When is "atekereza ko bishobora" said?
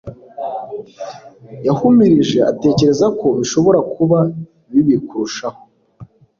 2.51-3.79